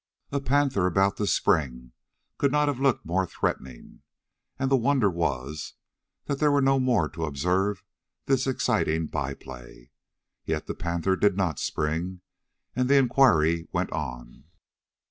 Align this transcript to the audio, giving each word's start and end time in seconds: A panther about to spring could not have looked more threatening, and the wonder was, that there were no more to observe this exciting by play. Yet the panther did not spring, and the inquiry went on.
A 0.31 0.41
panther 0.41 0.87
about 0.87 1.17
to 1.17 1.27
spring 1.27 1.91
could 2.39 2.51
not 2.51 2.67
have 2.67 2.79
looked 2.79 3.05
more 3.05 3.27
threatening, 3.27 4.01
and 4.57 4.71
the 4.71 4.75
wonder 4.75 5.11
was, 5.11 5.75
that 6.25 6.39
there 6.39 6.51
were 6.51 6.59
no 6.59 6.79
more 6.79 7.07
to 7.09 7.25
observe 7.25 7.83
this 8.25 8.47
exciting 8.47 9.05
by 9.05 9.35
play. 9.35 9.91
Yet 10.43 10.65
the 10.65 10.73
panther 10.73 11.15
did 11.15 11.37
not 11.37 11.59
spring, 11.59 12.21
and 12.75 12.89
the 12.89 12.97
inquiry 12.97 13.67
went 13.71 13.91
on. 13.91 14.45